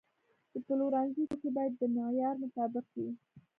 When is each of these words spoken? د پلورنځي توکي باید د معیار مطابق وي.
د 0.51 0.53
پلورنځي 0.65 1.23
توکي 1.29 1.49
باید 1.55 1.73
د 1.77 1.81
معیار 1.95 2.35
مطابق 2.43 2.85
وي. 2.95 3.09